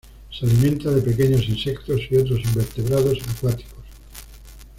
[0.31, 3.85] Se alimenta de pequeños insectos y otros invertebrados acuáticos.